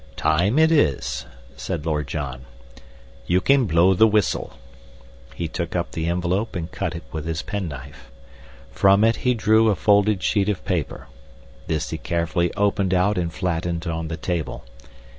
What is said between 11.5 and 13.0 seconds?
This he carefully opened